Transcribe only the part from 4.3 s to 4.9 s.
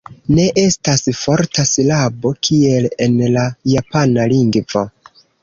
lingvo.